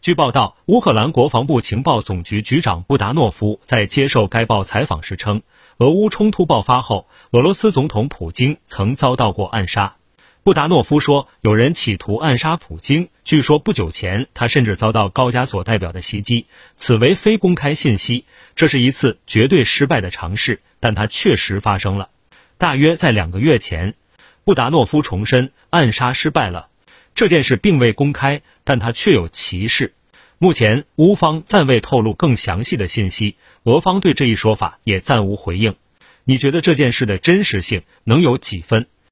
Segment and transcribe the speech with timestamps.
[0.00, 5.42] 据报道，乌克兰国防部情报总局局长布达诺夫在接受该报采访时称，
[5.78, 9.96] 俄乌冲突爆发后，俄罗斯总统普京曾遭到过暗杀。
[10.44, 13.08] 布达诺夫说，有人企图暗杀普京。
[13.24, 16.46] 据说不久前，他甚至遭到高加索代表的袭击，
[16.76, 18.24] 此为非公开信息。
[18.54, 22.08] 这是一次绝对失败的尝试，但它确实发生了。
[22.56, 23.94] 大约在两个月前，
[24.44, 26.68] 布达诺夫重申暗杀失败了。
[27.18, 29.92] 这件事并未公开，但他确有其事。
[30.38, 33.34] 目前，乌方暂未透露更详细的信息，
[33.64, 35.74] 俄方对这一说法也暂无回应。
[36.22, 38.86] 你觉得这件事的真实性能有几分？